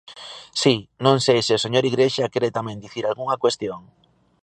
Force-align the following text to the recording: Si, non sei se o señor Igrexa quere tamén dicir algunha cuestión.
Si, 0.61 0.73
non 1.05 1.17
sei 1.25 1.39
se 1.47 1.53
o 1.57 1.63
señor 1.65 1.83
Igrexa 1.91 2.31
quere 2.33 2.55
tamén 2.57 2.81
dicir 2.85 3.03
algunha 3.05 3.39
cuestión. 3.43 3.81